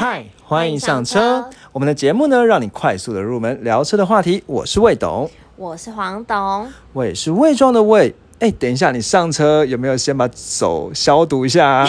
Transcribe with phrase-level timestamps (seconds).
[0.00, 1.50] 嗨，欢迎上车。
[1.72, 4.44] 我们的节目呢，让你快速的入门聊车的话题。
[4.46, 8.14] 我是魏董，我是黄董，魏是魏庄的魏。
[8.38, 11.88] 哎，等一下，你上车有没有先把手消毒一下啊？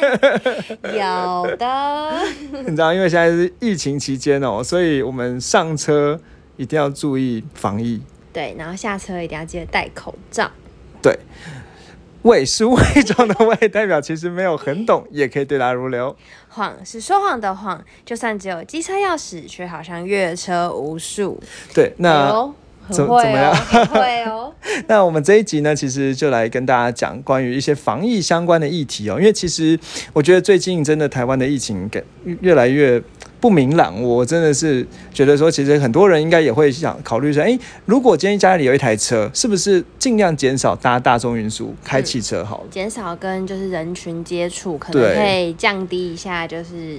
[0.94, 2.22] 有的。
[2.64, 6.18] 你知道，因为现在是疫情期间哦，所以我们上车
[6.56, 8.00] 一定要注意防疫。
[8.32, 10.50] 对，然后下车一定要记得戴口罩。
[11.02, 11.18] 对，
[12.22, 16.16] 伪是伪装的伪，代表其实没有很懂，也可以对答如流。
[16.56, 21.40] 谎是说谎的谎，就算只有机车钥匙，却好像越车无数。
[21.72, 22.52] 对，那。
[22.88, 23.52] 怎怎么样？
[23.88, 24.54] 会哦。
[24.86, 29.18] 那我们这一集呢，其实就来跟大家讲关于一些防疫相关的议题哦。
[29.18, 29.76] 因为其实
[30.12, 32.00] 我觉得最近真的台湾的疫情给
[32.42, 33.02] 越来越
[33.46, 42.64] 不明朗，我真的是觉得说，其实很多人应该也会想考虑说，哎，如果今天家里有一台车，是不是尽量减少搭大众运输，开汽车好了？
[42.72, 46.98] 减少跟就是人群接触，可能可以降低一下就是。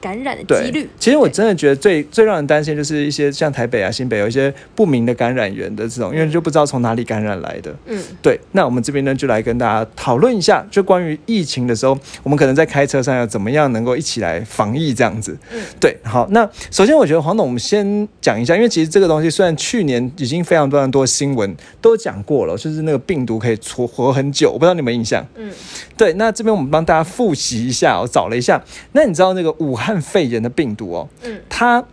[0.00, 7.74] 感染的几率，其实我真的觉得最最让人担心就是一些像台北啊、新北有一些不明的感染源的这种，因为就不知道从哪里感染来的。
[7.86, 8.38] 嗯，对。
[8.52, 15.36] 那我们这边呢，就来跟大家讨论一下，就关于疫情的时候，我们可能在开车上要怎么样能够一起来防疫这样子。
[15.52, 15.96] 嗯，对。
[16.02, 25.26] 好，那首先我觉得黄总，我们先讲一下，因为其实这个东西虽然去年已经非常非常多新闻都讲过了，就是那个病毒可以存活很久，我不知道你有没有印象。
[25.36, 25.50] 嗯，
[25.96, 26.12] 对。
[26.14, 29.50] 那这边我们帮大家复习一下，我找了一下，那你知道那个。
[29.62, 31.84] 武汉肺炎的病毒哦，嗯，它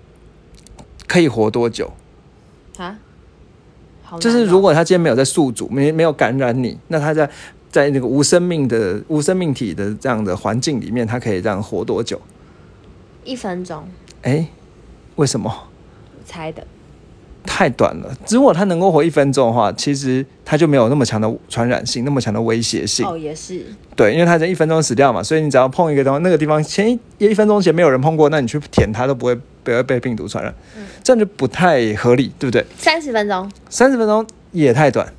[1.07, 1.91] 可以活多久
[2.77, 2.97] 啊？
[4.19, 7.29] 就是如果它今天没有在宿主，没没有感染你，那它在
[7.69, 12.19] 在那个无生命的无生命体的这样的环境里面，它可以这样活多久？
[13.23, 13.87] 一分钟。
[14.23, 14.47] 哎，
[15.15, 15.69] 为什么？
[16.25, 16.65] 猜的。
[17.43, 18.13] 太短了。
[18.29, 23.05] 如果它能够活一分钟的话，其实它就没有那么强的传染性，那么强的威胁性。
[23.05, 23.65] 哦，也是。
[23.95, 30.53] 对，因为它在一分钟死掉嘛，所以你只要碰一个地方，那个地方前一一分钟前没有人碰过，那你去舔它都不会不会被病毒传染。
[30.77, 32.65] 嗯，这样就不太合理，对不对？
[32.77, 33.49] 三十分钟。
[33.69, 35.11] 三十分钟也太短。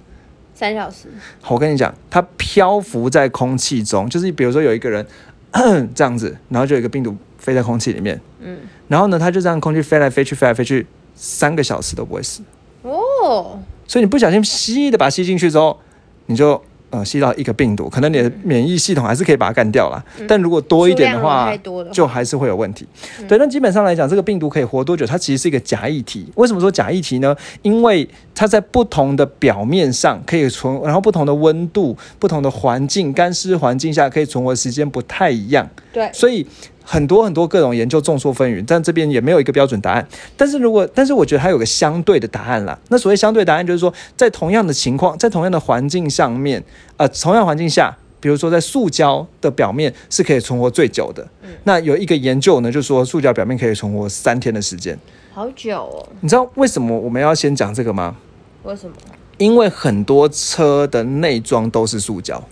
[0.55, 1.09] 三小时。
[1.49, 5.07] 我跟你讲，它漂浮在空气中，就是比如说有一个人
[5.95, 8.21] 这样子，然后就有一个病毒飞在空气里面。
[8.41, 8.59] 嗯。
[8.89, 10.87] 然后呢，它就这样空气飞来飞去，飞来飞去。
[11.15, 12.43] 三个小时都不会死
[12.83, 15.79] 哦，所以你不小心吸的把它吸进去之后，
[16.27, 20.03] 你就呃吸到一个病毒，可能你的免疫系统还是可以把它干掉了。
[20.27, 21.55] 但如果多一点的话，
[21.93, 22.87] 就还是会有问题。
[23.29, 25.05] 对，那基本上来讲，这个病毒可以活多久？
[25.05, 26.27] 它其实是一个假议题。
[26.37, 27.37] 为什么说假议题呢？
[27.61, 35.69] 因为它在不同的表面上可以存，然后不同的温度、不同的环境、干湿环境下可以存活时间不太一样。
[35.93, 36.47] 对，所以。
[36.91, 40.05] 很多很多各种研究众说纷纭，但这边也没有一个标准答案。
[40.37, 42.77] 但是如果，但是我觉得它有个相对的答案啦。
[42.89, 46.61] 那所谓相对答案，就是说在同样的情况，在同样的环境上面，
[46.97, 51.25] 呃，同样环境下，比如说在塑胶的表面是可以存活最久的。
[51.43, 51.51] 嗯。
[51.63, 54.99] 那有一个研究呢，就说塑胶表面可以存活三天的时间。
[55.33, 56.09] 好久哦。
[56.23, 58.17] 你知道为什么我们要先讲这个吗？
[58.65, 58.97] 为什么？
[59.39, 62.43] 因为很多车的内装都是塑胶。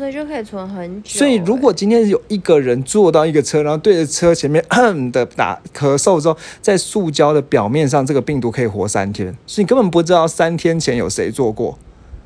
[0.00, 1.18] 哦，所以就可以存很久。
[1.18, 4.64] 所以如果今天有一个人坐到一个车，然后对着车前面
[5.12, 11.78] 的打咳嗽之后，在塑胶的表面上，这个病毒可以活三天，所以你根本不知道三天前有谁做过。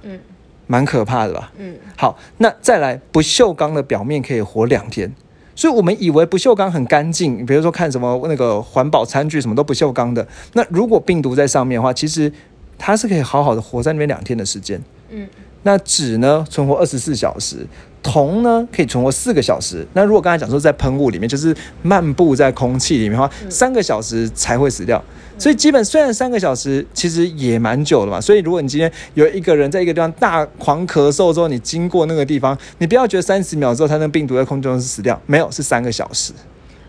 [0.02, 0.18] 嗯，
[0.66, 1.52] 蛮可怕的吧？
[1.58, 1.74] 嗯。
[1.96, 5.12] 好，那再来，不锈钢的表面可以活两天，
[5.56, 10.26] 所以我们以为不锈钢很干净，比如说看什么那个环保餐具，什么都不锈钢的。
[10.52, 12.30] 那如果病毒在上面的话，其实
[12.78, 14.80] 它是可以好好的活在那边两天的时间。
[15.10, 15.26] 嗯。
[15.64, 17.66] 那纸呢存活二十四小时，
[18.02, 19.84] 铜呢可以存活四个小时。
[19.94, 25.02] 那如果刚才讲说在喷雾里面，就是漫步在空气里面的话，三个小时才会死掉。
[25.36, 28.20] 所以基本虽然三个小时其实也蛮久了嘛。
[28.20, 36.32] 所以如果你今天有一个人在一个地方大狂咳嗽之后，你经过那个地方，你不要觉得三十秒之后他那病毒在空中是死掉，没有是三个小时。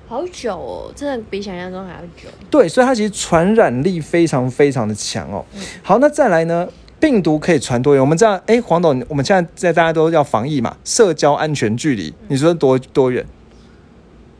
[0.07, 2.29] 好久哦，真的比想象中还要久。
[2.51, 5.43] 对，所以它其实传染力非常非常的强哦。
[5.81, 6.67] 好，那再来呢？
[6.99, 8.01] 病毒可以传多远？
[8.01, 13.25] 我们知道，哎，黄董，我们现在在大家都要防疫嘛，社交安全距离，你说多多远？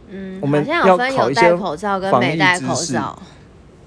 [0.10, 3.18] 嗯，我们要考一些口罩跟没戴口罩。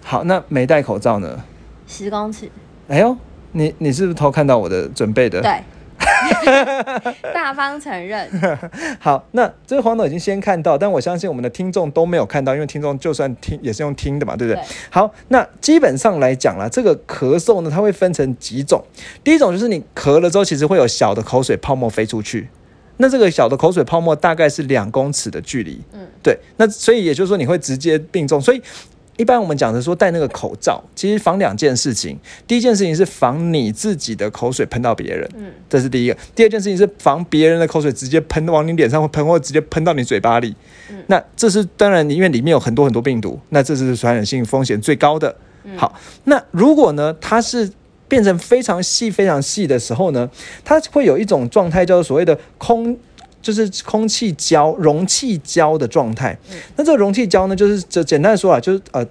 [0.05, 1.43] 好，那没戴口罩呢？
[1.87, 2.51] 十公尺。
[2.89, 3.17] 哎呦，
[3.53, 5.41] 你你是不是偷看到我的准备的？
[5.41, 5.63] 对。
[7.35, 8.29] 大方承认。
[8.99, 14.63] 好，那这个黄董已经先看到，但我相信我们的听众都没有看到，因为听众就算听也是用听的嘛，对不对？
[14.91, 18.83] 好，那基本上来讲啦，这个咳嗽呢，它会分成几种。
[19.23, 22.49] 第一种就是你咳了之后，其实会有小的口水泡沫飞出去。
[23.01, 25.81] 那这个小的口水泡沫大概是两公尺的距离。
[25.93, 26.37] 嗯，对。
[26.57, 28.41] 那所以也就是说，你会直接病重。
[28.41, 28.61] 所以
[29.19, 32.17] 一般我们讲的说戴那个口罩，其实防两件事情。
[32.47, 36.17] 第一件事情是防你自己的口水喷到别人，嗯，这是第一个。
[36.35, 40.55] 第二件事情是防别人的口水直接喷往你脸上，或喷或直接喷到你嘴巴里。
[40.91, 45.35] 嗯，那这是当然，因为里面有很多很多病毒，那这是传染性风险最高的。
[45.77, 45.93] 好，
[46.25, 47.69] 那如果呢，它是
[48.07, 50.31] 变成非常细、非常细的时候呢，
[50.65, 52.97] 它会有一种状态叫做所谓的空，
[53.49, 56.39] 就是空气胶、容器胶的状态。
[56.77, 59.07] 那这个容器胶呢，就是就简单的说啊，就是呃。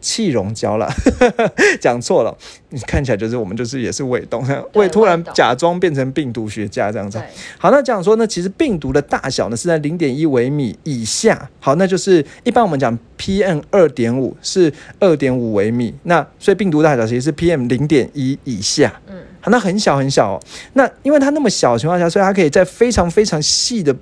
[0.00, 0.88] 气溶胶了，
[1.82, 2.32] 讲错了。
[2.68, 7.20] 你看起来就是我们就是也是胃动，胃突然假装变成病毒学家这样子。
[7.58, 11.50] 好，那讲说呢，其实病毒的大小呢是在零点一微米以下。
[11.58, 19.00] 好，那就是一般我们讲 PM 二点五是二点五微米，那所以病毒大小其实是 PM 零点一以下。
[19.08, 20.32] 嗯，好，那很小很小。
[20.32, 20.40] 哦。
[20.74, 23.94] 那因为它那么小的情况下，所以它可以在非常非常细的。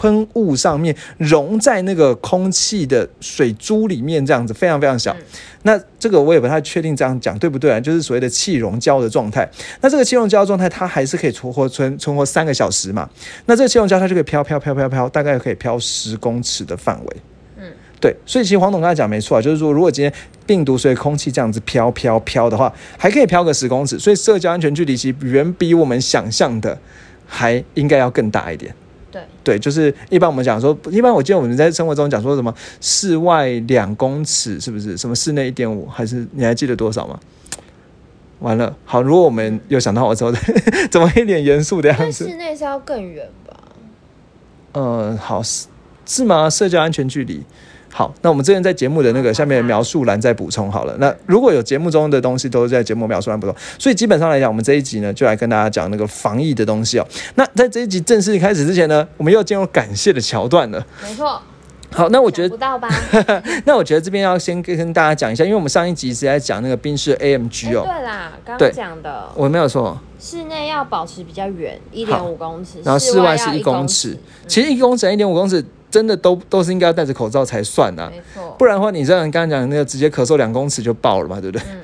[0.00, 5.12] 喷雾上面融在那个空气的水珠里面，这样子非常非常小。
[5.62, 7.80] 那这个我也不太确定这样讲对不对啊？
[7.80, 9.50] 就是所谓的气溶胶的状态。
[9.80, 13.10] 那这个气溶胶状态，它还是可以存活存存活三个小时嘛？
[13.46, 17.16] 那这个气溶胶它就可以飘飘飘飘飘，大概可以飘十公尺的范围。
[17.98, 18.16] 嗯，对。
[18.24, 20.12] 所以其实黄总刚才讲没错啊，就是说如果今天
[20.46, 23.98] 病毒随空气这样子飘飘飘的话，还可以飘个十公尺。
[23.98, 26.78] 所以社交安全距离其实远比我们想象的
[27.26, 28.74] 还应该要更大一点。
[29.10, 34.98] 对对，就是一般我们讲说，一般我记得我们在生活中讲说什么室外两公尺，是不是？
[34.98, 37.18] 什么室内一点五，还是你还记得多少吗？
[38.40, 40.32] 完了，好，如果我们有想到我之后，
[40.92, 42.28] 怎么一脸严肃的样子？
[42.28, 43.56] 室内是要更远吧？
[44.72, 45.66] 呃，好是
[46.04, 46.48] 是吗？
[46.48, 47.42] 社交安全距离。
[47.90, 50.94] 好，那我们之前在节目的那个下面描述栏再补充好了。
[50.98, 53.54] 那如果有节目中的东西，都是在节目描述栏补充。
[53.78, 57.06] 所以基本上来讲，我们这一集呢，就来跟大家讲那个防疫的东西哦。
[57.34, 60.86] 那在这一集正式开始之前呢，我们又进入感谢的桥段了。
[61.02, 61.40] 没错。
[61.90, 62.86] 好，那我觉得不到吧？
[63.64, 67.82] 那我觉得这边要先跟跟大家讲一下，因为我们上一集是在讲那个宾士 AMG 哦。
[67.82, 69.98] 对啦，刚刚讲的我没有错。
[70.20, 74.14] 室内要保持比较远，一点五公尺，然后室外是一公尺。
[74.46, 75.64] 其实一公尺、一点五公尺。
[75.90, 78.12] 真的都都是应该要戴着口罩才算啊，
[78.58, 81.66] 不然的话，你这样刚刚讲那个直接咳嗽两公尺就爆了嘛，对不对？
[81.70, 81.80] 嗯。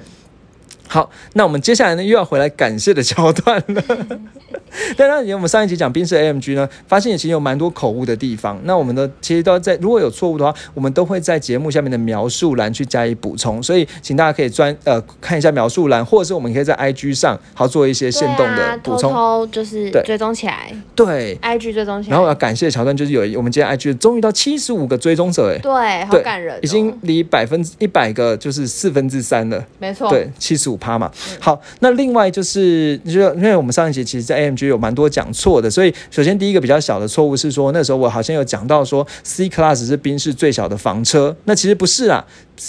[0.94, 3.82] 好，那我们接下来呢又要回来感谢的桥段了。
[4.96, 8.60] 当然，我们上一集讲宾士 AMG 呢，发现其实有蛮多口误的地方。
[8.62, 13.60] 那我们呢其实都在，如果有错误的话，我们都会在节目下面的描述栏去加以补充。
[13.60, 20.72] 所以，请大家可以专呃看一下描述栏，或者是我们可以在 IG 上好做一些限动的补充，偷偷就是追踪起来。
[20.94, 22.14] 对，IG 追踪起来。
[22.14, 29.64] 然后要感谢的桥段就是有我们今天 IG 终于到七十五个追踪者，哎，对，好感人，已经离百分之一百个就是四分之三了。
[29.80, 31.08] 没错，对，七十五趴嘛。
[31.38, 35.44] 好，那另外就是，就因为我们上一集其实，在 AMG 有蛮多讲错。
[35.44, 42.24] 错的，所以首先第一个比较小的错误是说，那时候我好像有讲到说，C Class 是宾士最小的房车，那其实不是啊。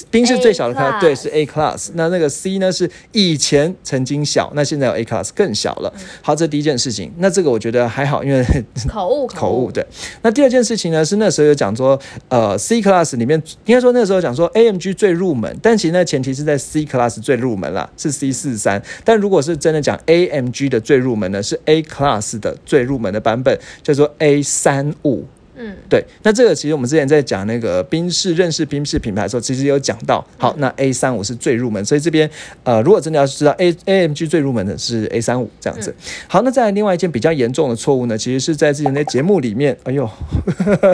[0.10, 5.94] 宾士最小的它对是 A class，那那个 C 呢是以前曾经小，那现在有 A class 更小了。
[6.22, 8.44] 好，这第一件事情，那这个我觉得还好，因为
[8.90, 9.86] 口误口误对。
[10.22, 12.00] 那第二件事情呢是那时候有讲说，
[12.30, 18.82] 呃，C class 里面应该说那时候讲说 AMG 最入门，但其实那前提是在 C class 最入门啦，是 C 四三。
[19.04, 25.26] 但如果是真的讲 AMG 的最入门呢，是 A class 的最入门的版本，叫做 A 三五。
[25.58, 30.26] 嗯，对，那这个其实我们之前在讲那个宾士认识宾士品牌的时候，其实有讲到。
[30.38, 32.30] 好，那 A 三五是最入门，所以这边
[32.64, 35.96] 呃，如果真的要知道 A A M G 最入门的是 A 三五这样子。
[36.28, 40.10] 好，那再来另外一件比较严重的错误呢，其实是在之前的节目里面，哎呦，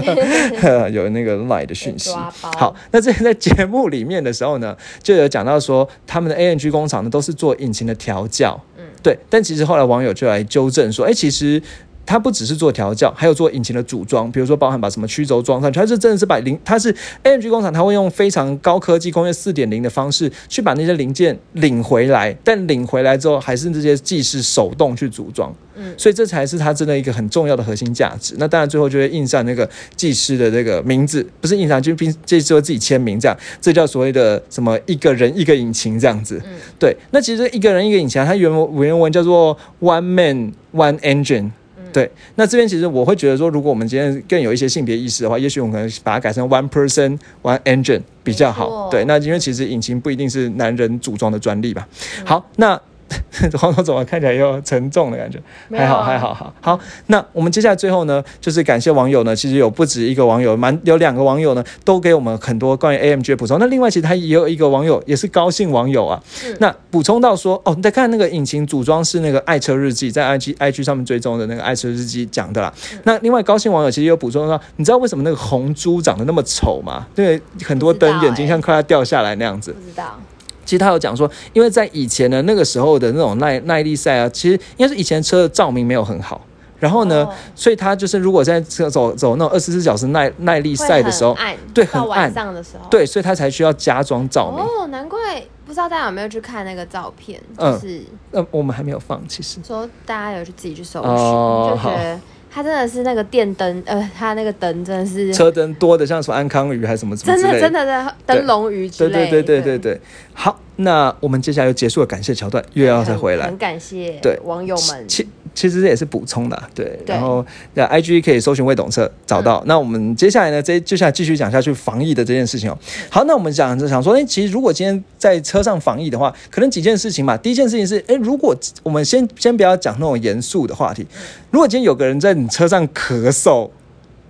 [0.93, 2.11] 有那个 lie 的讯息。
[2.11, 8.61] 好，那之前在节目里面的时候呢，就有讲到说他们的 A M G 工厂呢都是做引擎的调教。
[8.77, 11.61] 嗯，对，但其实后来网友就来纠正说，哎，其实。
[12.05, 16.93] 它不只是做调教，还有做引擎的组装，比如说包含把什么曲轴装上去，它是真的是把零，它是
[17.23, 28.35] AMG 工厂，它会用非常高科技工业四点零的方式去把那些零件领回来，但领回来之后还是这些技师手动去组装，嗯，所以这才是它真的一个很重要的核心价值。
[28.37, 36.95] 那当然最后就会印上那个技师的这个名字，不是印上就并这时候自己签名这样，这叫所谓的什么一个人一个引擎这样子，嗯，对。
[37.11, 41.51] 那其实一个人一个引擎，它原文原文叫做 One Man One Engine。
[41.91, 48.89] 对，那这边其实我会觉得说，如果我们今天更有一些性别意识的话，也许我们可能把它改成 one person one engine 比较好。
[48.89, 51.87] 对，那因为其实引擎不一定是男人组装的专利吧。
[52.25, 52.79] 好，那
[53.57, 55.41] 黄总怎么看起来又沉重的感觉？
[55.71, 56.79] 还好，还好，好好。
[57.07, 63.57] 那我们接下来最后呢，就是感谢网友呢，其实有不止一个网友，蛮有两个网友呢，都给我们很多关于 AMG 的补充。
[63.59, 72.73] 那另外其实他也有一个网友，也是高兴网友啊，嗯那补充到说，哦，你在看那个引擎组装是那个爱车日记，在 IG IG 上面追踪的那个爱车日记讲的啦。
[72.93, 77.07] 嗯那另外高兴网友其实有补充到，你知道为什么那个红猪长得那么丑吗？
[77.15, 79.71] 因为很多灯眼睛像快要掉下来那样子。
[79.71, 80.19] 不知道，
[80.65, 86.41] 其实他有讲说，因为在以前的那个时候的那种耐耐力赛啊，其实应该是以前车的照明没有很好。
[86.79, 87.33] 然后呢，哦。
[87.53, 91.37] 所以他就是如果在车走走那种二十四小时耐耐力赛的时候
[91.75, 94.65] 对很晚暗上的时候，对，所以他才需要加装照明。
[94.65, 95.19] 哦，难怪
[95.63, 98.01] 不知道大家有没有去看那个照片，嗯就是
[98.31, 99.59] 那、我们还没有放，其实。
[99.63, 102.19] 说大家有去自己去搜寻，哦就觉得
[102.53, 107.61] 它真的是那个电灯，呃，它那个灯真的是车灯多的像什么安康鱼还是什么什么真的真的。
[107.61, 110.01] 真的的灯笼鱼之类，对对对对对对。
[110.33, 113.57] 好，那我们接下来又结束了感谢桥段，又要再回来很。
[113.57, 116.85] 感谢对网友们，其其实这也是补充的啊、对。
[117.05, 119.63] 对然后那 I G 可以搜寻未懂车找到。
[119.65, 122.77] 那我们接下来呢，这接下来继续讲下去防疫的这件事情哦。
[123.09, 127.37] 好，那我们讲想说，哎，其实如果今天在车上防疫的话，可能几件事情嘛。
[127.37, 131.05] 第一件事情是，哎，如果我们先先不要讲那种严肃的话题，
[131.51, 133.69] 如果今天有个人在你车上咳嗽。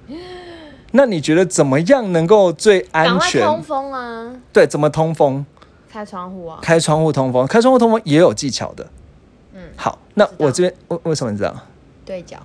[0.94, 3.42] 那你觉得怎么样能够最安全？
[3.46, 5.46] 通风啊，对，怎么通风？
[5.92, 8.88] 开窗户啊，开窗户通风，开窗户通风也有技巧的。
[9.54, 11.54] 嗯，好，那我这边为为什么你知道？
[12.06, 12.38] 对角，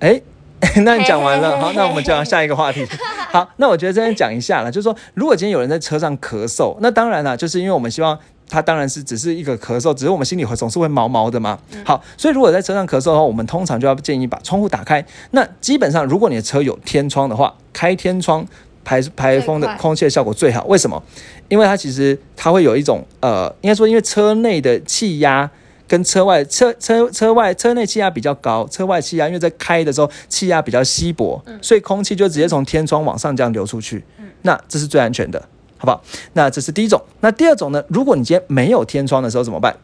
[0.00, 0.20] 哎，
[0.84, 2.86] 那你讲完了， 好，那我们讲下一个话题。
[3.32, 8.18] 好，那我觉得这边讲一下了，就是说，如果今天有人在车上咳嗽，那当然了，就是因为我们希望。
[8.52, 11.56] 他当然是只是一个咳嗽，只是我们心里会总是会毛毛的嘛。
[11.84, 15.06] 好，所以如果在车上咳嗽的话，我们通常就要建议把窗户打开。
[15.30, 18.44] 那基本上，如果你的车有天窗的话，开天窗
[18.90, 20.64] 排排风的空气的效果最好。
[20.64, 21.00] 为什么？
[21.48, 25.48] 因为它其实它会有一种呃，应该说，因为车内的气压
[25.86, 34.02] 跟车外车车车外车内气压比较高，车外气压因为在开的时候气压比较稀薄，所以空气就直接从天窗往上这样流出去。
[34.18, 35.38] 嗯那这是最安全的，
[35.76, 36.02] 好不好？
[36.32, 37.00] 那这是第一种。
[37.20, 37.84] 那第二种呢？
[37.88, 39.76] 如果你今天没有天窗的时候怎么办？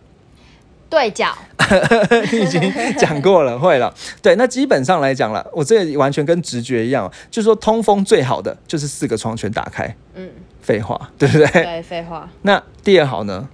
[0.89, 1.37] 对角，
[2.33, 3.93] 你已经讲过了，会了。
[4.23, 9.95] 对，那基本上来讲了，我这个完全跟直觉一样，就是说通风最好的就是四个窗全打开。
[10.15, 10.31] 嗯，
[10.63, 11.47] 废话，对不对？
[11.49, 13.49] 对，废话，那第二好呢？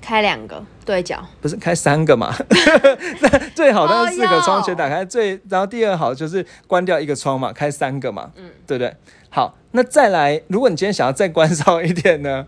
[0.00, 2.34] 开两个对角，不是开三个嘛？
[3.22, 8.92] 那最好当然四个窗哦全打开，最然后第二好就是关掉一个窗嘛，开三个嘛，嗯，对不对？
[9.30, 12.46] 好，那再来，如果你今天想要再关少一点呢，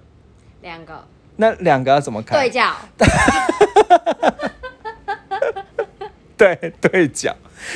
[0.62, 1.04] 两个
[1.36, 2.38] 那两个要怎么看？
[2.38, 2.72] 对角，
[6.38, 7.34] 对对角，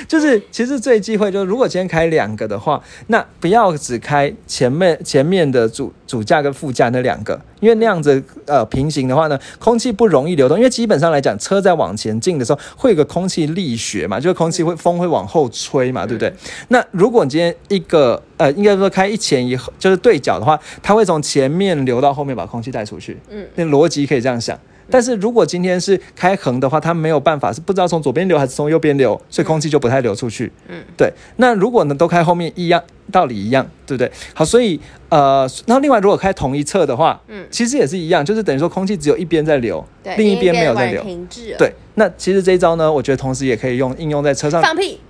[0.08, 10.58] 就是其实最忌讳就是，如果今天开两个的话，那不要只开前面前面的主主驾跟副驾那两个，因为那样子呃平行的话呢，空气不容易流动。
[10.58, 16.32] 因为基本上来讲，车在往前进的时候会有个空气力学嘛，就是空气会风会往后吹嘛，对不对？
[16.68, 23.16] 那如果你今天一个呃，应该说开一前一后，就是对角的话，它会从前面流到后面把空气带出去。
[23.30, 24.58] 嗯，那逻辑可以这样想。
[24.90, 30.50] 但是如果今天是开横的话，它没有办法是不知道从左边流还是从右边流，所以空气就不太流出去。
[30.68, 31.12] 嗯，对。
[31.36, 34.10] 那如果呢都开后面一样，道理一样，对不对？
[34.34, 41.02] 好，所以呃，然后另外如果开同一侧的话，嗯其实也是一样，就是等于说空气只有一边在流，对，另一边没有在流。
[41.02, 44.62] 停滞，对，那其实这一招呢，我觉得同时也可以用应用在车上。
[44.62, 45.00] 放屁，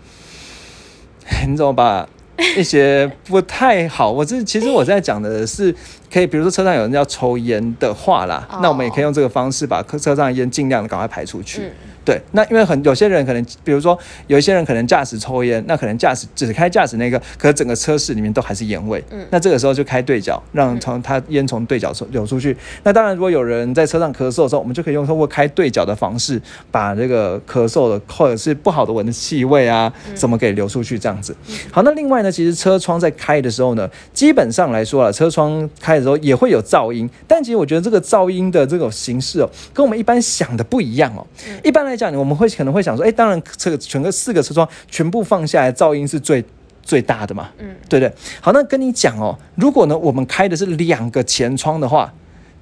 [1.48, 2.08] 你怎么把
[2.56, 4.10] 一些不太好？
[4.10, 5.74] 我这其实我在讲的是，
[6.12, 11.62] 可以比如说车上有人要抽烟的话啦，哦那我们也可以用这个方式把车车上的烟尽量的赶快排出去。
[11.62, 11.70] 嗯
[12.08, 13.98] 对，那因为很有些人可能，比如说
[14.28, 19.04] 有一些人可能驾驶抽烟，那可能驾驶只开驾驶那个，可是整个车室里面都还是烟味。
[19.10, 22.56] 嗯那这个时候就开对角，让从他烟从对角流出去。
[22.82, 31.36] 那当然，如果有人在车上咳嗽的时候，我们就可以用通过开对角的方式，把这个咳嗽的或者是不好的闻的气味啊什么给流出去，这样子。
[31.70, 41.26] 好，那另外呢，其实车窗在开的时候呢，基本上来说啊，车窗开的时候也会有噪音，但其实我觉得这个噪音的这种形式哦，跟我们一般想的不一样哦。
[41.62, 46.42] 一般来讲，我们会可能会想说，哎，当然这个整个四个车窗全部放下来，噪音是最
[46.82, 48.14] 最大的嘛，嗯，对不对？
[48.40, 52.14] 好，那跟你讲哦，如果呢我们开的是两个前窗的话，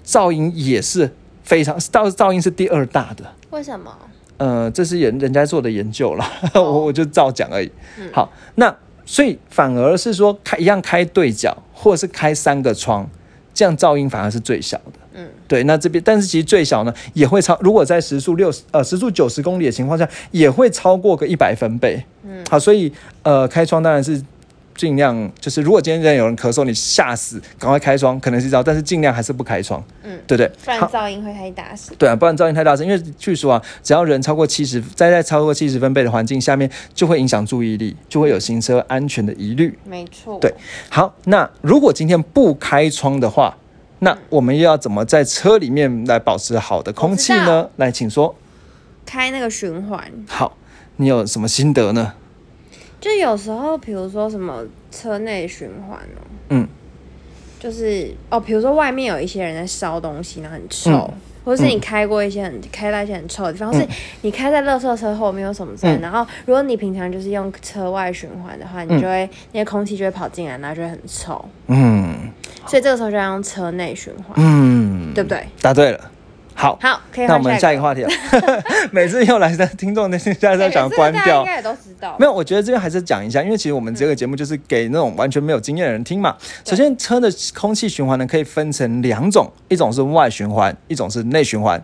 [0.05, 1.13] 噪音也是
[1.45, 3.25] 非常，噪噪音是第二大的。
[3.51, 3.95] 为什么？
[4.39, 7.71] 呃，这是人人家做的研究啦，哦 我我就照讲而已。
[7.99, 8.75] 嗯好，那
[9.07, 13.09] 所以反而是说开一样开对角，或者是开三个窗，
[13.55, 14.99] 这样噪音反而是最小的。
[15.17, 22.05] 嗯，对，那这边但是其实最小呢也会超，如果在时速六十呃时速九十公里的情况下，也会超过个一百分贝。
[22.23, 22.93] 嗯，好，所以
[23.23, 24.23] 呃开窗当然是
[24.75, 30.53] 尽量就是，如果今天真的有人咳嗽，你吓死，赶快开窗，可能是这样，但是尽量还是不开窗，嗯，对不对？
[30.63, 31.97] 不然，噪音会太大声。
[31.97, 39.79] 对啊，不然噪音太大声，因为据说啊，只要人超过七十，在在超过七十分贝的环境下面，就会影响注意力，就会有行车安全的疑虑。
[39.87, 40.39] 没错。
[40.41, 40.53] 对
[40.91, 43.57] 好，那如果今天不开窗的话，
[44.01, 47.63] 那我们又要怎么在车里面来保持好的空气呢？
[47.65, 47.71] 道？
[47.77, 48.35] 来，请说。
[49.05, 50.57] 开那个循环，好，
[50.97, 52.15] 你有什么心得呢？
[53.01, 56.69] 就有时候，比如说什么车内循环哦，嗯，
[57.61, 61.21] 就是哦，比如说外面有一些人在烧东西，然后很臭，嗯。
[61.47, 63.87] 或者是你开过一些很、开到一些很臭的地方，或是
[64.23, 66.01] 你开在垃圾车后面有什么事嗯。
[66.01, 72.06] 然后如果你平常就是用车外循环的话，你就会、那些空气就会跑进来，然后就会很臭，嗯
[72.69, 75.47] 所以这个时候就要用车内循环，嗯，对不对？
[75.61, 76.01] 答对了。
[76.59, 78.09] 好，好，可以那我换们下一个话题了。
[78.91, 81.45] 每次又来的听众，那现在在想关掉应。
[81.45, 86.35] 该也都知道，没有，我觉得这边还是讲一下，因为其实我们这个节目就是给那种完全没有经验的人听嘛。
[86.65, 91.79] 首先，车的空气循环呢可以分成两种，一种是外循环，一种是内循环。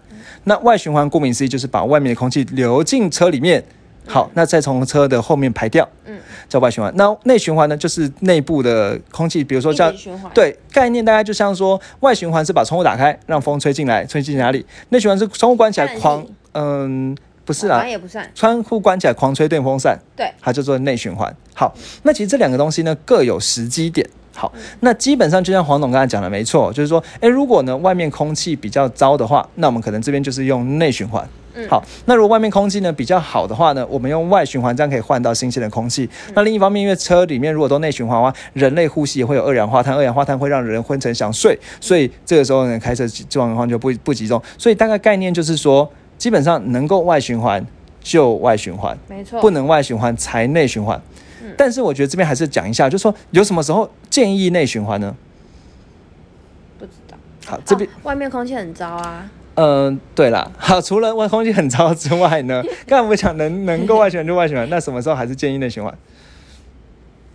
[0.44, 3.62] 那外循环顾名思义就是把外面的空气流进车里面，
[4.06, 6.18] 好，那再从车的后面排掉，嗯，
[6.49, 6.92] 叫外循环。
[6.97, 14.66] 那内循环呢，就是内部的空气，比如说一像直循环，对，概念大概就像说，外循环是把窗户打开，让风吹进来，吹进哪里？
[14.88, 21.35] 内循环是窗户关起来狂，嗯，不是啦，也不算，窗户关起来狂吹电风扇，对，它叫做内循环。
[21.54, 24.06] 好，那其实这两个东西呢各有时机点。
[24.35, 31.28] 好，那基本上就像黄总刚才讲的，没错，就是说，诶，如果呢外面空气比较糟的话，那我们可能这边就是用内循环。
[31.54, 36.09] 嗯好，那如果外面空气呢比较好的话呢，我们用外循环，这样可以换到新鲜的空气。
[36.35, 44.40] 那另一方面，因为车里面如果都内循环的话，人类呼吸也会有二氧化碳，二氧化碳会让人昏沉想睡，所以这个时候呢开车状况就不不集中。
[44.56, 47.64] 所以大概概念就是说，基本上能够外循环
[48.00, 48.97] 就外循环。
[49.09, 51.00] 没错，不能外循环才内循环。
[51.56, 55.14] 但是我觉得这边还是讲一下，就是说有什么时候建议内循环呢？
[56.78, 57.16] 不知道。
[57.44, 65.92] 好，这边哦、外面空气很糟啊，嗯、对了， 好，除了外空气很糟之外呢，刚才我们讲能能够外循环就外循环，那什么时候还是建议内循环？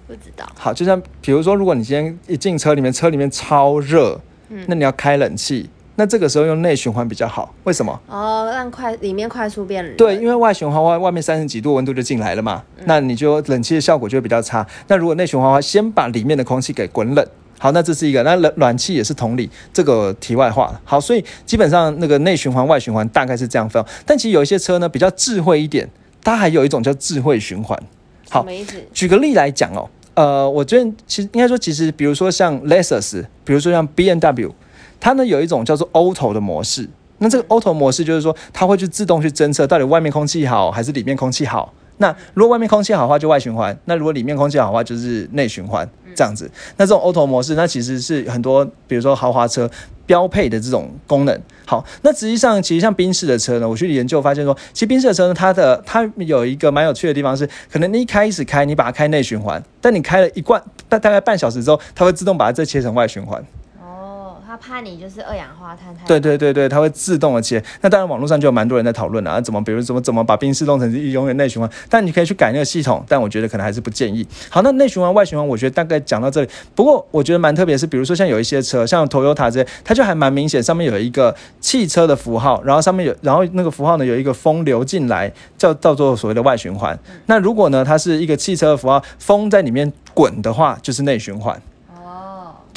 [0.08, 0.46] 不知道。
[0.56, 4.20] 好，就像比如说，如果你今天一进车里面，车里面超热，
[4.50, 8.00] 嗯那你要开冷气，那这个时候用内循环比较好，为什么？
[8.08, 9.96] 哦，让快里面快速变冷。
[9.98, 14.66] 对，因为外循环外外面三十几度温度就进来了嘛，那你就冷气的效果就会比较差。
[14.88, 17.28] 那如果内循环的话，先把里面的空气给滚冷。
[17.60, 20.80] 好，那这是一个，那冷暖气也是同理，这个题外话。
[20.84, 23.84] 好，所以基本上那个内循环、外循环大概是这样分。
[24.06, 25.90] 但其实有一些车呢比较智慧一点，
[26.24, 27.78] 它还有一种叫智慧循环。
[28.30, 28.46] 好？
[28.94, 34.54] 举个例来讲哦，呃，我觉得其实应该说，其实比如说像 Lexus，比如说像 B N W，
[35.00, 36.88] 它呢有一种叫做 Auto 的模式。
[37.20, 41.74] 那这个 Auto 模式就是说，它会去自动去侦测到底外面空气好还是里面空气好。
[41.98, 46.50] 那如果外面空气好的话，就外循环；那如果里面空气好的话，就是内循环这样子。
[46.78, 49.70] 那这种 Auto 模式，那其实是很多比如说豪华车
[50.06, 51.42] 标配的这种功能。
[51.66, 63.44] 好，那实际上其实像宾士的车呢，我去研究发现说，其实宾士的车呢，它的它有一个蛮有趣的地方是，可能你一开始开，你把它开内循环，但你开了一罐大大概半小时之后，它会自动把它再切成外循环。
[64.58, 67.64] 怕你就是二氧化碳太对对对对，它会自动的切。
[67.82, 71.70] 那当然，网络上就有蛮多人在讨论啊，怎么比如怎么怎么把冰室弄成是永远内循环。
[71.90, 74.28] 但你可以去改那个系统，但我觉得可能还是不建议。
[74.50, 76.50] 好，那内循环、外循环，我觉得大概讲到这里。
[76.76, 86.98] 不过我觉得蛮特别是，比如说像有一些车，像 Toyota 这些，它就还蛮明显，上面有一个汽车的符号，然后上面有，然后那个符号呢有一个风流进来，叫叫做所谓的外循环。
[87.28, 91.62] 那如果呢它是一个汽车的符号，风在里面滚的话，就是内循环。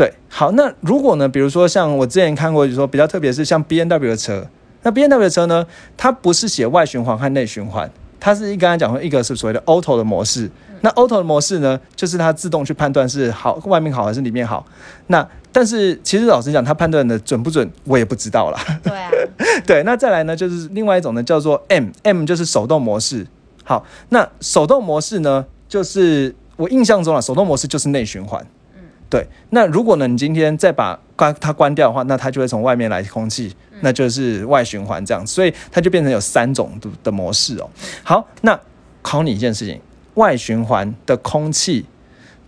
[0.01, 4.47] 哦，对，好，那如果呢，比如说像我之前看过，就是说比较特别是像 B N W 的车，
[4.83, 14.65] 那 B N W 的车呢，它不是写外循环和内循环，它是一刚才讲说一个是所谓的 Auto 的模式，那 Auto 的模式呢，就是它自动去判断是好外面好还是里面好，
[15.09, 18.59] 那但是其实老实讲，它判断的准不准，我也不知道啦。
[18.83, 19.11] 对啊，
[19.67, 23.27] 对，那再来呢，就是另外一种呢，叫做 M，M 就是手动模式。
[23.65, 28.47] 好，那手动模式呢，就是我印象中啊，手动模式就是内循环。
[29.11, 29.27] 对。
[29.51, 37.69] 那如果呢，你今天再把关它关掉的话，那它就会从外面来空气，那就是外循环这样，所以它就变成有三种的的模式哦。
[38.03, 38.59] 好，那
[39.03, 39.81] 考你一件事情，
[40.15, 41.85] 外循环的空气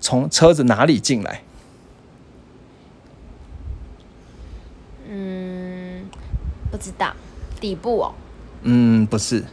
[0.00, 1.42] 从车子哪里进来？
[5.08, 6.08] 嗯，
[6.70, 7.12] 不知道
[7.60, 8.14] 底部哦，
[8.62, 9.44] 嗯，不是。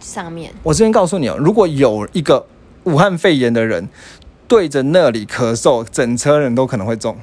[0.00, 2.46] 上面我这边告诉你哦，如果有一个
[2.84, 3.88] 武汉肺炎的人
[4.48, 7.16] 对着那里咳嗽，整车人都可能会中。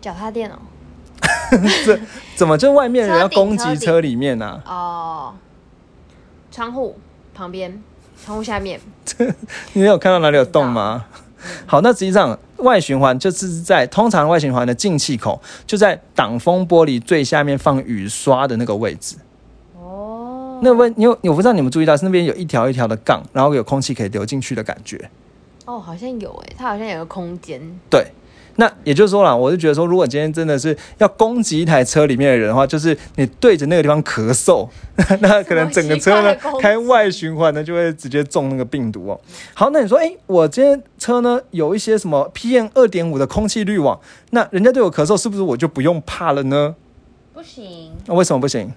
[0.00, 0.58] 脚踏垫哦，
[2.36, 4.70] 怎么就外面人要攻击车里面呢、啊？
[4.70, 5.34] 哦，
[6.50, 6.98] 窗户
[7.34, 7.82] 旁边，
[8.22, 8.78] 窗户下面。
[9.72, 11.06] 你有看到哪里有洞吗？
[11.66, 19.16] 好，那实际上外循环就是在通常外循环的进气口就在挡风玻璃最下面放雨刷的那个位置。
[20.64, 25.10] 哦，那问你有我不知道你们注意到是那边有一条一条的杠，然后有空气可以流进去的感觉。
[25.66, 27.60] 哦，好像有诶，它好像有个空间。
[27.90, 28.06] 对。
[28.56, 34.68] 那也就是说啦，我就觉得说，如果今天真的是要攻击一台车里面的人的话，就是你对着那个地方咳嗽，
[35.20, 39.20] 那可能整个车呢开外循环呢就会直接中那个病毒哦。
[39.54, 43.98] 好，那你说，哎，我今天车呢有一些什么 PM 二点五的空气滤网，
[44.30, 46.76] 那人家对我咳嗽，是不是我就不用怕了呢？
[47.32, 47.90] 不行。
[48.06, 48.70] 那为什么不行？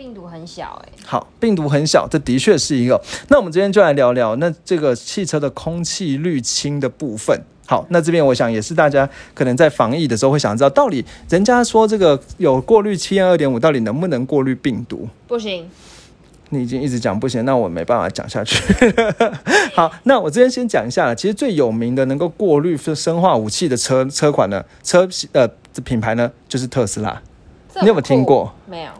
[0.00, 0.88] 病毒很小，哎。
[1.04, 2.98] 好，病毒很小，这的确是一个。
[3.28, 7.38] 那我们今天就来聊聊那这个汽车的空气滤清的部分。
[7.66, 15.06] 好，那这边我想也是大家可能在防疫的时候会想知道，到底人家说这个有过滤七二点五，到底能不能过滤病毒？
[15.28, 15.68] 不行，
[16.48, 18.56] 你已经一直讲不行，那我没办法讲下去。
[19.74, 25.46] 好，那我这边先讲一下，其实最有名的能够过滤生化武器的车车款呢，车呃
[25.84, 27.20] 品牌呢就是特斯拉，
[27.82, 28.50] 你有没有听过？
[28.66, 28.92] 没有。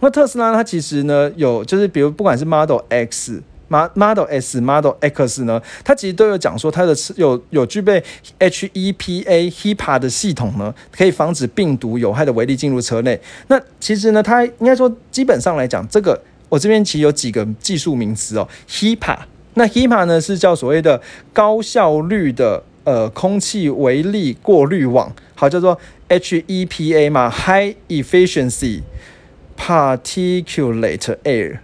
[0.00, 3.42] 那特斯拉它其实呢有，就是比如不管是 Model X。
[3.68, 8.00] Model S、Model X 呢，它其实都有讲说它的有有具备
[8.38, 13.20] HEPA HEPA 的系统呢，可以防止病毒有害的微粒进入车内。
[13.48, 16.16] 那其实呢，它应该说基本上来讲，这个
[16.48, 19.18] 我这边其实有几个技术名词哦，HEPA。
[19.54, 25.76] 那 HEPA 呢是叫所谓的高效率的呃空气微粒过滤网，好叫做
[26.08, 28.82] HEPA 嘛，High Efficiency。
[29.56, 31.58] Particulate air，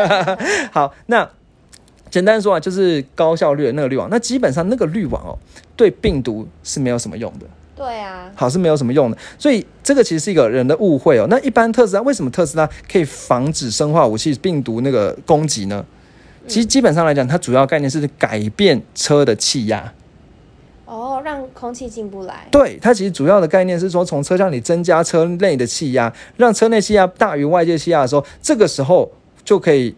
[0.72, 1.28] 好，那
[2.10, 4.08] 简单说啊，就是高效率的那个滤网。
[4.10, 5.38] 那基本上那个滤网哦，
[5.76, 7.46] 对病毒是没有什么用的。
[7.76, 9.18] 对啊，好是没有什么用的。
[9.38, 11.26] 所以这个其实是一个人的误会哦。
[11.28, 15.84] 那一般特斯拉为什么特斯拉可以防止生化武器病毒那个攻击呢？
[16.46, 19.92] 其实基本上来讲，它主要概念是改变车的气压。
[20.88, 22.48] 哦，让空气进不来。
[22.50, 29.12] 对，它其实主要的概念是说，从车厢里增加车内的气压，让车内气压大于外界气压的时候，这个时候
[29.44, 29.94] 就可以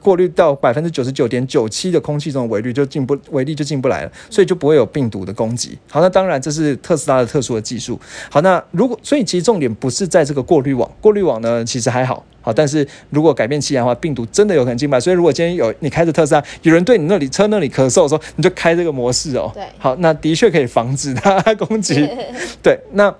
[0.00, 5.78] 过滤到百分之九十九点九七的空气中的微粒就进不微粒就进不来了，所以就不会有病毒的攻击。
[5.88, 8.00] 好，那当然这是特斯拉的特殊的技术。
[8.28, 12.24] 好，那如果所以其实重点不是在这个过滤网，过滤网呢其实还好。
[12.44, 15.00] 好，但是如果改变气压的话，病毒真的有可能进来。
[15.00, 19.50] 所以如果今天有你开着特斯拉，有人对你那里车那里咳嗽的时候，你就开这个模式哦。
[19.54, 22.06] 对，好，那的确可以防止它攻击。
[22.62, 23.12] 对，那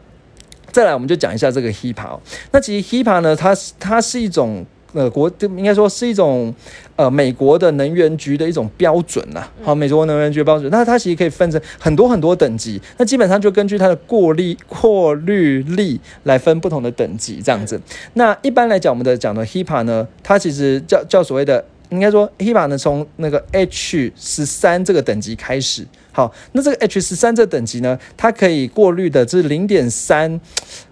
[0.71, 2.19] 再来我们就讲一下这个 HEPA。
[2.53, 4.65] 那其实 HEPA 呢，它它是一种。
[4.94, 6.54] 呃，国应该说是一种
[6.96, 9.46] 呃美国的能源局的一种标准呐。
[9.62, 12.80] 好，美国能源局标准，那它其实可以分成很多很多等级。
[12.96, 17.80] 那基本上就根据它的过滤过滤力来分不同的等级这样子。
[18.12, 25.85] 那一般来讲，我们的讲的 HEPA 呢，它其实叫叫所谓的，应该说 HEPA 呢，从那个 H 十三这个等级开始。
[26.12, 30.40] 好，那这个 H 十三这等级呢，它可以过滤的这是零点三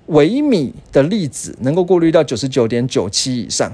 [0.07, 3.73] 微米的粒子，能够过滤到九十九点九七以上。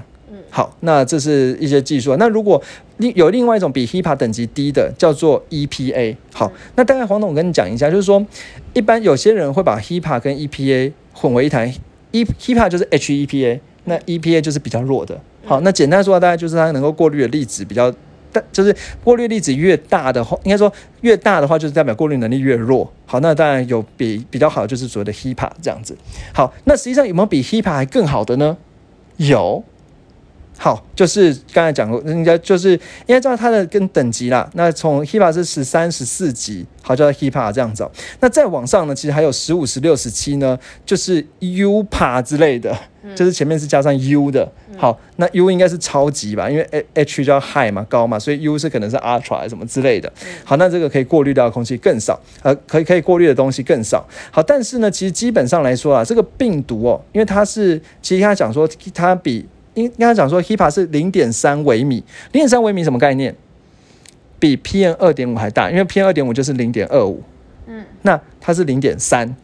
[0.51, 2.15] 好，那这是一些技术。
[2.17, 2.61] 那如果
[2.97, 6.15] 另有另外一种比 HEPA 等级低的，叫做 EPA。
[6.33, 8.25] 好，那大概黄总我跟你讲一下，就是说，
[8.73, 11.71] 一般有些人会把 HEPA 跟 EPA 混为一谈
[12.11, 15.19] ，E HEPA 就是 HEPA，那 EPA 就是比较弱的。
[15.45, 17.93] 好，那简单说，大概就是它能够过滤的粒子比较
[18.31, 22.91] 但，就是过滤粒子越大的话，应该说越大的话，就是代表过滤能力越弱。
[23.05, 25.95] 好，那当然有比比较好的，就是所谓的 HEPA 这样子。
[26.33, 28.57] 好，那实际上有没有比 HEPA 还更好的呢？
[29.17, 29.63] 有。
[30.61, 34.49] 好，就是刚才讲过，人家就是应该知道它的跟等级啦。
[34.55, 37.89] 那从 HIPA 是十三、十四级，好叫 HIPA 这样子。
[38.19, 42.77] 那再往上呢，其实还有十五、十六、十七呢，就是 UPA 之类的，
[43.15, 44.51] 就是前面是加上 U 的。
[44.77, 50.11] 好，那 U 应该是超级吧，因为 H 叫 High 嘛，高嘛，所以 U 是可能是 Ultra 什么之类的。
[50.43, 54.05] 好，那这个可以过滤掉的空气更少，呃，可以可以过滤的东西更少。
[54.29, 59.45] 好，但是呢，其实基本上来说啊，这个病毒哦，因为它是，其实他讲说它比
[59.79, 63.33] 应应该讲说，HEPA 是零点三微米，零点三微米什么概念？
[64.39, 67.21] 比 PM 二点五还大，因为 PM 二点五就是零点二五，
[67.67, 69.35] 嗯，那它是零点三。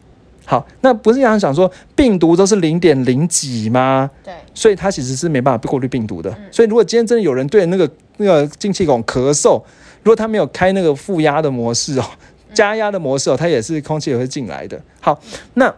[0.46, 4.10] 好，那不是想想说病毒都是零点零几吗？
[4.24, 6.34] 对，所以它其实是没办法过滤病毒的。
[6.52, 9.62] 所以如果今天真的有人对那个那个进气孔咳嗽，
[10.04, 12.06] 如果他没有开那个负压的模式哦，
[12.54, 14.82] 加压的模式哦，它也是空气也会进来的。
[15.02, 15.20] 好，
[15.56, 15.74] 那。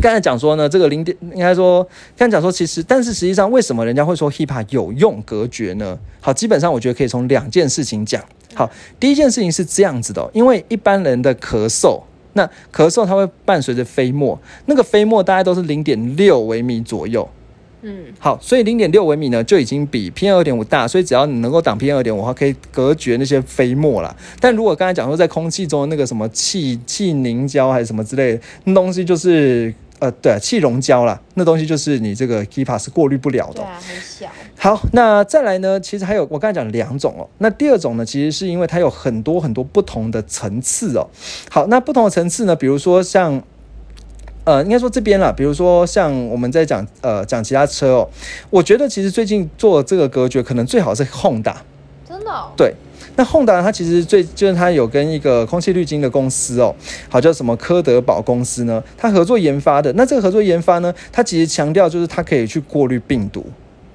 [0.00, 1.82] 刚才讲说呢，这个零点应该说，
[2.16, 5.98] 刚才讲说其实，但是实际上为什么人家会说 HEPA 有用隔绝呢？
[6.20, 8.22] 好，基本上我觉得可以从两件事情讲。
[8.54, 12.00] 好，第一件事情是这样子的，因为一般人的咳嗽，
[12.34, 17.28] 那咳嗽它会伴随着飞沫，那个飞沫大概都是零点六微米左右。
[17.82, 24.16] 嗯，好，所以零点六微米呢就已经比 PM 二点五大，所以只要你能够挡 PM 二点五的话，可以隔绝那些飞沫啦。
[24.40, 33.64] 但如果刚才讲说在空气中那个什么气气凝胶还是什么之类的那东西，就是呃对啊气溶胶啦，那东西就是你这个 KEPA 是过滤不了的对。
[33.64, 34.28] 啊，很小，
[34.58, 35.78] 好，那再来呢？
[35.80, 37.28] 其实还有我刚才讲两种哦。
[37.38, 41.06] 那第二种呢，其实是因为它有很多很多不同的层次哦。
[41.50, 43.42] 好，那不同的层次呢，比如说像。
[44.44, 48.08] 呃，应该说这边啦，比如说像我们在讲呃讲其他车哦，
[48.48, 51.52] 我觉得其实最近做这个隔绝可能最好是 Honda，
[52.08, 52.72] 真的、哦，对，
[53.16, 56.74] 那 Honda 它其实最就是它有跟一个空气滤晶的公司哦，
[57.08, 59.92] 好叫什么科德堡公司呢，它合作研发的。
[59.94, 63.44] 那这个合作研发呢，它其实强调就是它可以去过滤病毒。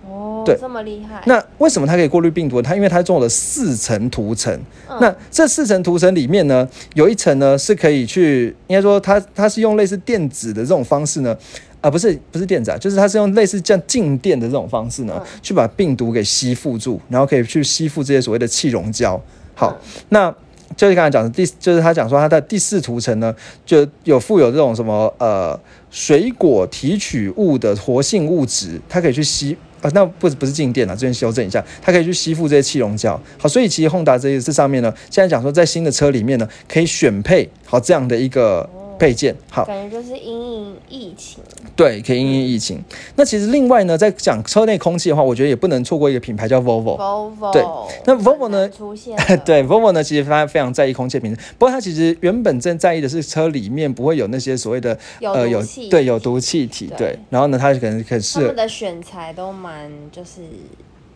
[0.07, 2.61] 哦，对这么厉害，那为什么它可以过滤病毒？
[2.61, 4.53] 它因为它做了四层涂层。
[4.89, 11.35] 嗯那这四层涂层里面呢，有一层呢是可以去，应该说它它是用类似电子的这种方式呢。
[11.81, 19.19] 啊，不是不是电子啊，就是它是用类似这样静电的这种方式呢，嗯去把病毒给吸附住，然后可以去吸附这些所谓的气溶胶。
[19.55, 20.35] 好，嗯那
[20.77, 29.57] 就是刚才讲的第，就是他讲说它的第四涂层呢，就有附有这种什么呃水果提取物的活性物质，它可以去吸。
[29.81, 33.19] 啊，那不是不是静电了，这边修正一下，它可以去吸附这些气溶胶。
[33.39, 38.69] 好，所以其实 Honda 这这上面呢，现在讲说在新的车里面呢，可以选配好这样的一个
[39.01, 39.35] 配件。
[39.49, 41.39] 好，感觉就是因应疫情，
[41.75, 42.79] 对，可以因应疫情。
[43.15, 46.95] 那其实另外呢，在讲车内空气的话，我觉得也不能错过一个品牌叫 Volvo。
[46.99, 47.63] Volvo，对
[48.05, 55.89] 那 Volvo 呢出现了 对，Volvo 呢，其实它非常在意空气品质，不过它其实原本正在意的是车里面不会有那些所谓的有呃有毒气。
[55.89, 56.97] 对有毒气体，对。
[56.97, 60.41] 对，然后呢，它可能可是他是们的选材都蛮就是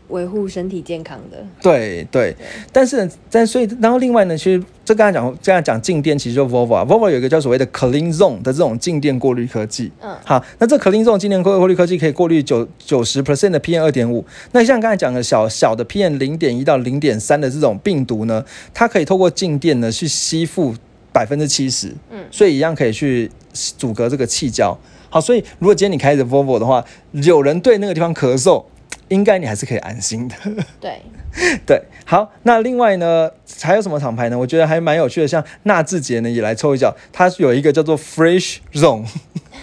[0.09, 2.35] 维护身体健康的，对对，
[2.71, 9.91] 但是呢，但所以然后另外呢，其实这刚才讲这样讲静电，其实就 Volvo 啊，Volvo 有一个叫所谓的 Clean Zone 的这种静电过滤科技。
[10.01, 14.23] 嗯，好，那这 Clean Zone 静电过过滤科技可以过滤九九十 percent 的 PM 二点五。
[14.51, 20.75] 那像刚才讲的小小的 PM 零点一到零点三的这种病毒呢，它可以透过静电呢去吸附
[21.11, 21.87] 百分之七十。
[22.11, 24.77] 嗯所以一样可以去阻隔这个气胶。
[25.09, 28.61] 好，所以如果今天你开着 Volvo 的话，有人对那个地方咳嗽，
[29.09, 30.35] 应该你还是可以安心的。
[30.79, 31.01] 对，
[31.65, 33.29] 对，好，那另外呢，
[33.61, 34.37] 还有什么厂牌呢？
[34.37, 39.05] 我觉得还蛮有趣的，像纳智捷呢也来抽一脚，它有一个叫做 Fresh Zone。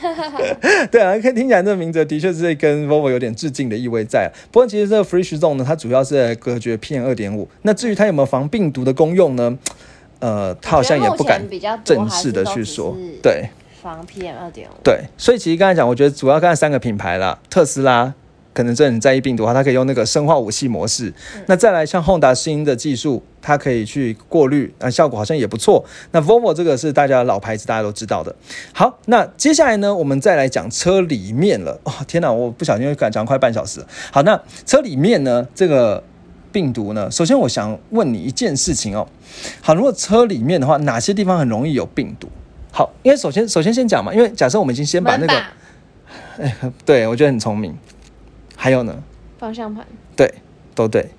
[0.90, 4.28] 对啊，可以听起来这个名字的确是跟 Volvo 有点致敬的意味在、啊。
[4.50, 7.48] 不过其实这个 Fresh Zone 呢，它主要是来隔绝 PM 二点五。
[7.62, 9.58] 那至于它有没有防病毒的功用呢？
[10.18, 11.42] 呃，它好像也不敢
[11.84, 13.18] 正式的去说是。
[13.22, 13.48] 对
[13.82, 18.14] 防 PM 二点五，对，所以其实刚才讲，我觉得主要刚才三个品牌啦，特斯拉。
[18.54, 21.12] 可能真的很在意病毒的话，它可以用那个生化武器模式。
[21.46, 25.84] 那再来像 Honda 新的技术，它可以去过滤，啊，效果好像也不错。
[26.10, 28.34] 那 Volvo 这个是大家的老牌子，大家都知道的。
[28.72, 31.80] 好，那接下来呢，我们再来讲车里面了。
[31.84, 33.86] 哦，天哪，我不小心讲讲快半小时了。
[34.10, 36.02] 好，那车里面呢，这个
[36.50, 39.08] 病毒呢，首先我想问你一件事情哦。
[39.60, 42.28] 好，如果车里面的话，哪些地方很容易有病毒？
[42.70, 45.32] 好，因为首先首先先讲嘛，因为假设我们已经先把那个，
[46.38, 47.76] 哎、对我觉得很聪明。
[48.62, 48.96] 还有呢，
[49.40, 50.32] 方向盘，对，
[50.72, 51.10] 都对。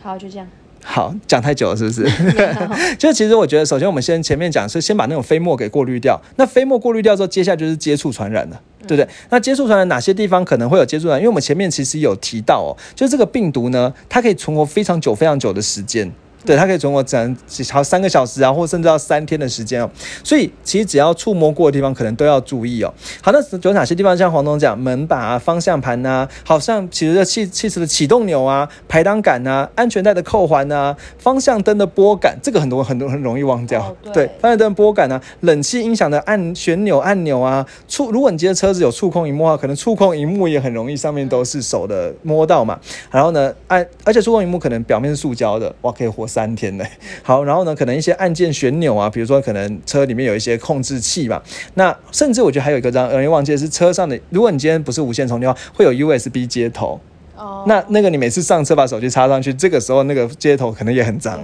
[0.00, 0.46] 好，就这样。
[0.80, 2.04] 好，讲太久了，是不是？
[2.96, 6.16] 就其实我觉得，首先我们先前面讲是先把那种飞沫给过滤掉。
[6.36, 9.08] 那飞沫过滤掉之后，接下来就是接触传染了，对不对？
[9.30, 11.20] 那接触传染哪些地方可能会有接触传染？
[11.20, 16.08] 因为我们前面其实有提到哦，就这个病毒呢，它可以存活非常久、非常久的时间。
[16.44, 17.36] 对，它可以存活整
[17.70, 19.90] 好三个小时啊，或甚至到三天的时间哦。
[20.22, 22.92] 所以其实只要触摸过的地方，可能都要注意哦。
[23.22, 33.80] 好，那有哪些地方像黄总讲门把啊、方向盘呐、好像其实汽汽车的启动钮啊、排挡杆啊、安全带的扣环呐、方向灯的拨杆，这个很多很多很容易忘掉。
[33.80, 42.78] 哦对方向灯的拨杆啊，冷气音响的按旋钮按钮啊，触如果你今天车子有触控荧幕的话，可能触控荧幕也很容易上面都是手的摸到嘛。
[43.10, 46.84] 然后呢，按而且触控荧幕可能表面是塑胶的，哇，可以活三天呢。
[47.22, 51.40] 好，然后呢，可能一些按键旋钮啊，比如说可能车里面有一些控制器嘛，
[51.74, 56.98] 那甚至我觉得还有一个让容易忘记的是车上的，如果你今天不是无线充电的话，会有 USB 接头。
[57.36, 61.38] 哦，那那个你每次上车把手机插上去，这个时候那个接头可能也很脏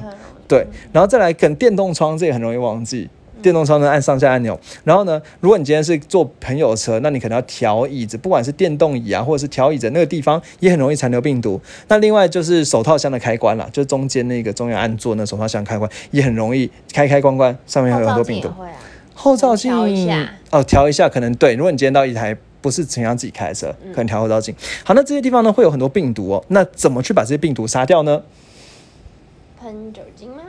[0.48, 3.08] 对，然后再来跟电动窗，这也很容易忘记。
[3.42, 4.58] 电动窗呢，按上下按钮。
[4.84, 11.60] 然后呢，如果你今天是坐朋友车，那你可能要调椅子，不管是电动椅啊，或者是调椅子那个地方，也很容易残留病毒。
[11.88, 18.50] 那另外就是手套箱的开关啦，就中间那个中央按座那手套箱开关，也很容易开开关关，上面会有很多病毒
[19.14, 19.70] 后照镜
[20.50, 21.54] 哦，调一下可能对。
[21.54, 24.54] 如果你今天到一台不是陈阳自己开的车，嗯可能调后照镜。
[24.82, 26.44] 好，那这些地方呢会有很多病毒哦。
[26.48, 28.22] 那怎么去把这些病毒杀掉呢？
[29.60, 30.42] 喷酒精吗？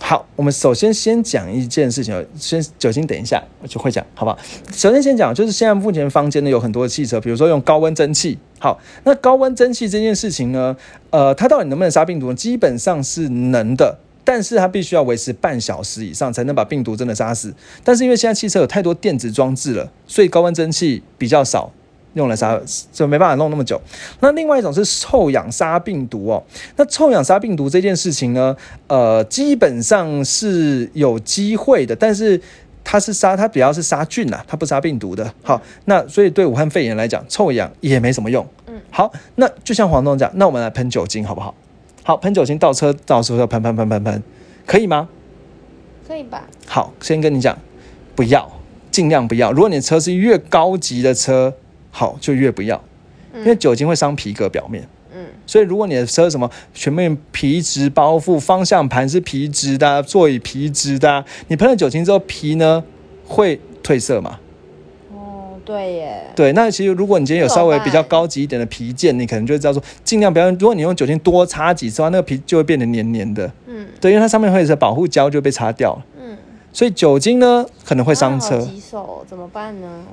[0.00, 4.38] 好，我们首先先讲一件事情，先酒精等一下我就会讲，好不好？
[4.72, 8.38] 首先先讲，就是现在目前房间呢有很多的汽车，比如说用高温蒸汽。
[8.58, 10.74] 好，那高温蒸汽这件事情呢，
[11.10, 12.34] 呃，它到底能不能杀病毒呢？
[12.34, 17.52] 基本上是能的，但是它必须要维持半小时以上才能把病毒真的杀死。
[17.84, 21.70] 但是因为现在汽车有太多电子装置了，所以高温蒸汽比较少。
[22.14, 22.58] 用来杀
[22.92, 23.80] 就没办法弄那么久。
[24.20, 26.42] 那另外一种是臭氧杀病毒哦。
[26.76, 32.40] 那臭氧杀病毒这件事情呢，呃，基本上是有机会的，但是
[32.82, 35.32] 它是杀它主要是杀菌啊，它不杀病毒的。
[35.42, 38.44] 好，那所以对武汉肺炎来讲，臭氧也没什么用。
[38.66, 41.54] 嗯，好，那就像黄总讲，那我们来喷酒精好不好？
[42.02, 44.22] 好，喷酒精倒车到时候要喷喷喷喷喷，
[44.66, 45.08] 可以吗？
[46.06, 46.48] 可以吧。
[46.66, 47.56] 好，先跟你讲，
[48.16, 48.50] 不要，
[48.90, 49.52] 尽量不要。
[49.52, 51.54] 如果你的车是越高级的车。
[51.98, 52.80] 好，就越不要，
[53.34, 54.86] 因为酒精会伤皮革表面。
[55.12, 62.84] 嗯，所以如果你的车什么全面皮质包覆，方向盘是皮质的，座椅皮质的，你喷了酒精之后，皮呢
[63.26, 64.38] 会褪色嘛？
[65.12, 66.22] 哦，对耶。
[66.36, 70.48] 对，那其实如果你今天有稍微比较高级一点的皮件，你可能就会知道说，尽量不要。
[70.52, 73.50] 如果你用酒精多擦几次，话那个皮就会变得黏黏的。
[73.66, 76.04] 嗯，对，因为它上面会有保护胶就被擦掉了。
[76.22, 76.36] 嗯，
[76.72, 78.60] 所以酒精呢可能会伤车。
[78.60, 80.04] 棘手怎么办呢？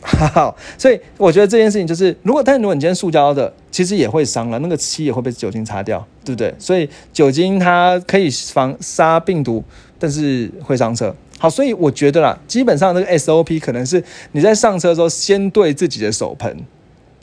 [0.00, 6.54] 好，所以我觉得这件事情就是，如果但如果你今天塑胶的，其实也会伤了，那个漆也会被酒精擦掉，对不对？
[6.56, 9.62] 所以酒精它可以防杀病毒，
[9.98, 11.12] 但是会伤车。
[11.36, 16.56] 好，所以我觉得啦，基本上这个 SOP 可能是你在上车的时候，先对自己的手盆，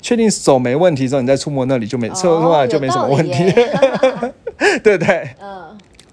[0.02, 3.54] 确定手没问题之后，你再触摸那里就没车出来就没什么问题，
[4.84, 5.30] 对不对？
[5.42, 5.69] 嗯。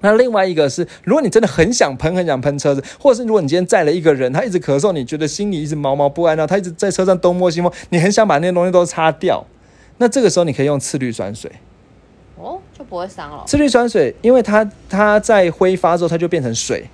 [0.06, 9.44] 那另外一个是，如果你真的很想喷、很想喷车子，或者是如果你今天载了一个人，他一直咳嗽，你觉得心里一直毛毛不安，然后他一直在车上东摸西摸，你很想把那些东西都擦掉，
[9.98, 11.50] 那这个时候你可以用次氯酸水，
[12.36, 13.42] 哦，就不会伤了。
[13.46, 16.84] 次氯酸水，因为它它在挥发之后，它就变成水，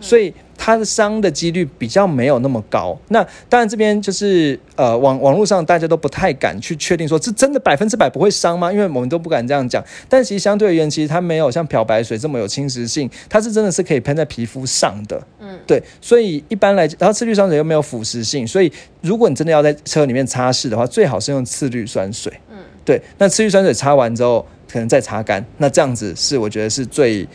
[0.00, 0.32] 所以。
[0.58, 2.98] 它的伤的几率比较没有那么高。
[3.08, 8.72] 那当然这边就是呃网网络上大家都不太敢去确定说这真的百分之百不会伤吗？
[8.72, 9.84] 因为我们都不敢这样讲。
[10.08, 15.22] 但其实相对而言，其实它没有像漂白水这么有侵蚀性，它是真的是可以喷在皮肤上的。
[15.40, 15.80] 嗯，对。
[16.00, 22.32] 所以一般来，然后次氯酸水又没有腐蚀性，所以如果你真的要在车里面擦拭的话，最好是用次氯酸水。
[22.50, 23.00] 嗯，对。
[23.18, 25.44] 那次氯酸水擦完之后，可能再擦干。
[25.58, 27.28] 那这样子是我觉得是最。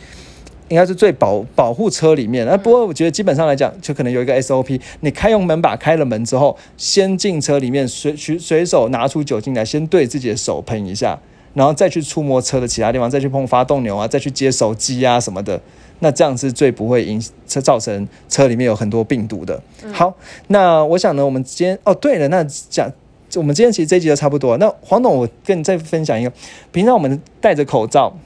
[0.68, 11.18] 应该是最保保护车里面，那不过我觉得基本上来讲，就可能有一个 SOP，你开用门把开了门之后，先进车里面随随随手拿出酒精来，先对自己的手喷一下，
[11.52, 15.60] 然后再去触摸车的其他地方，再去碰发动钮啊，再去接手机啊什么的，
[15.98, 19.60] 那这样是最不会影车造成车里面有很多病毒的。
[19.92, 20.14] 好，
[20.46, 22.90] 那我想呢，我们今天哦对了，那讲
[23.34, 24.56] 我们今天其实这集就差不多。
[24.56, 26.32] 那黄董，我跟你再分享一个，
[26.70, 28.16] 平常我们戴着口罩，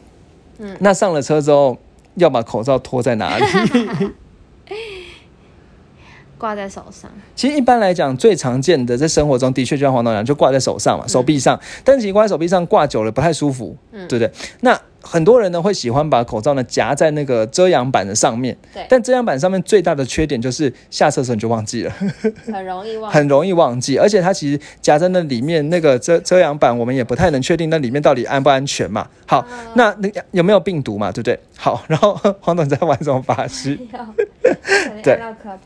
[0.58, 1.76] 嗯，那上了车之后。
[2.16, 3.44] 要把口罩脱在哪里？
[6.38, 7.10] 挂在手上。
[7.34, 11.58] 其实一般来讲，最常见的在生活中的确就像黄导讲，就挂在手上嘛，手臂上。
[11.82, 14.30] 但其实挂在手臂上挂久了不太舒服，对不对？
[14.60, 18.56] 那很多人呢会喜欢把口罩呢夹在那个遮阳板的上面。
[18.74, 18.84] 对。
[18.88, 21.92] 但遮阳板上面最大的缺点就是下车时你就忘记了，
[22.52, 23.96] 很容易忘，很容易忘记。
[23.98, 29.06] 而且它其实夹在那里面那个遮遮阳板，我们也不太能确定那里面到底安不安全嘛。
[29.26, 31.12] 好，那那有没有病毒嘛？
[31.12, 31.38] 对不对？
[31.56, 33.78] 好，然后黄总在玩什么法师？
[35.02, 35.18] 对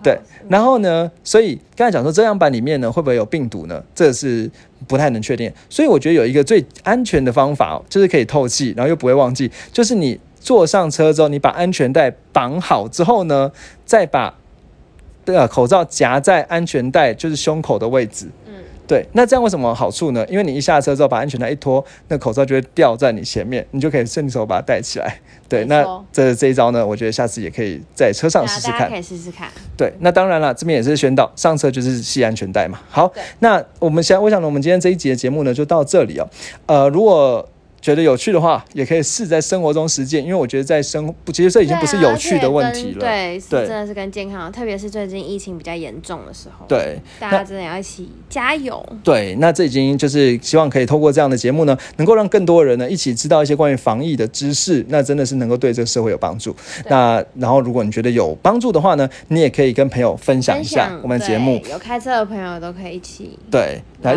[0.03, 0.19] 对。
[0.49, 1.11] 然后呢？
[1.25, 3.83] 所以刚才讲说遮阳板里面呢会不会有病毒呢？
[3.95, 4.51] 这是。
[4.89, 13.53] 不太能确定，所以我觉得有一个最安全的方法，就是可以透气，然后又不会忘记，就是你坐上车之后，你把安全带绑好之后呢，
[13.85, 14.35] 再把
[15.27, 18.27] 呃口罩夹在安全带就是胸口的位置。
[18.91, 20.27] 对，那这样为什么好处呢？
[20.29, 25.17] 因为你一下车之后把安全带一脱，那口罩就会掉在你前面，你就可以顺手把它戴起来。
[25.49, 28.91] 对，那这这一招呢，我觉得下次也可以在车上试试看。
[28.91, 29.49] 可以试试看。
[29.77, 32.81] 对，那当然了，这边也是宣导，上车就是系安全带嘛。
[32.91, 36.29] 好，那我们想，我想呢，我们今天这一集的节目呢，就到这里哦。
[36.67, 37.49] 呃，如果
[37.81, 43.01] 觉得有趣的话，也可以试在生活中实践，因为我觉得在生活，其实这已经不是有趣的问题了。
[43.01, 46.67] 对，真的是跟健康，特别是最近疫情比较严重的时候。
[46.69, 48.85] 对，大家真的要一起加油。
[49.03, 56.55] 对，那这已经就是希望可以透过这样的节目呢，能够让更多人呢一起知道一些关于防疫的知识，那真的是能够对这个社会有帮助。
[56.89, 61.61] 那然后如果你觉得有帮助的话呢，你也可以跟朋友分享一下我们的节目。
[61.71, 64.15] 有开车的朋友都可以一起对来。